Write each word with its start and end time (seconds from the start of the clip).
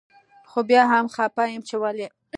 خو 0.49 0.59
بيا 0.69 0.81
هم 0.91 1.05
خپه 1.15 1.43
يم 1.53 1.61
چي 1.69 1.75
ولي 1.83 2.07